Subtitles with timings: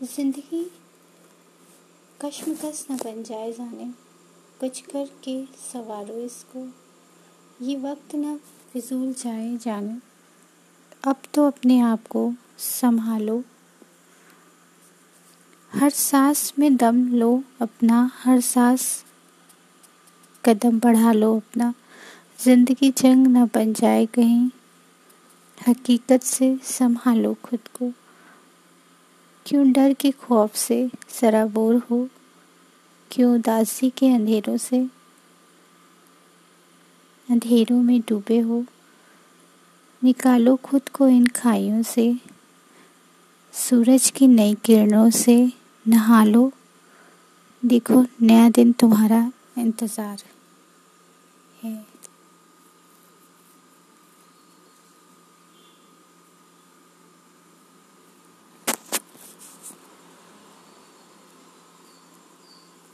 [0.00, 0.62] ज़िंदगी
[2.20, 3.88] कश्मकश न बन जाए जाने
[4.60, 6.64] कुछ करके सवारो इसको।
[7.60, 8.36] ये वक्त न
[8.72, 9.98] फिजूल जाए जाने,
[11.04, 13.42] अब तो अपने आप को संभालो।
[15.72, 19.04] हर सांस में दम लो अपना, हर सांस
[20.44, 21.72] कदम बढ़ा लो अपना।
[22.38, 24.50] ज़िंदगी जंग न बन जाए कहीं,
[25.58, 27.92] हकीकत से संभालो खुद को।
[29.50, 32.08] क्यों डर के खौफ से सराबोर हो?
[33.10, 34.88] क्यों उदासी के अंधेरों से?
[37.30, 38.64] अंधेरों में डूबे हो?
[40.04, 42.16] निकालो खुद को इन खाइयों से।
[43.52, 45.52] सूरज की नई किरणों से
[45.88, 46.52] नहा लो।
[47.64, 50.18] देखो नया दिन तुम्हारा इंतज़ार
[51.62, 51.89] है।